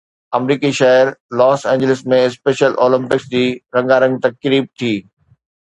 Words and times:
آمريڪي 0.37 0.69
شهر 0.77 1.11
Los 1.41 1.65
Angeles 1.73 2.01
۾ 2.15 2.21
special 2.31 2.79
Olympics 2.87 3.29
جي 3.35 3.45
رنگارنگ 3.79 4.21
تقريب 4.27 4.69
ٿي 4.83 4.93